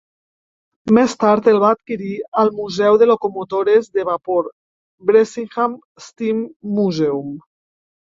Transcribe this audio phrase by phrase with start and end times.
[0.97, 2.13] Més tard, el va adquirir
[2.43, 4.47] el museu de locomotores de vapor
[5.11, 5.77] Bressingham
[6.07, 6.41] Steam
[6.79, 7.29] Museum.